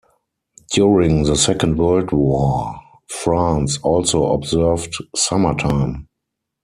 [0.71, 2.73] During the Second World War
[3.07, 6.07] France also observed summer time.